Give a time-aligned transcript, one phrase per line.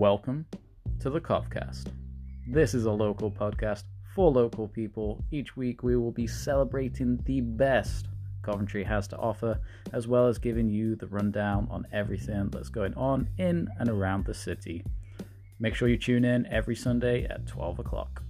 [0.00, 0.46] Welcome
[1.00, 1.88] to the Covcast.
[2.48, 3.82] This is a local podcast
[4.14, 5.22] for local people.
[5.30, 8.06] Each week we will be celebrating the best
[8.40, 9.60] Coventry has to offer,
[9.92, 14.24] as well as giving you the rundown on everything that's going on in and around
[14.24, 14.82] the city.
[15.58, 18.22] Make sure you tune in every Sunday at 12 o'clock.